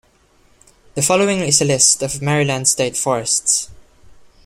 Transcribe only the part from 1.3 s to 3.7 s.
is a list of Maryland state forests.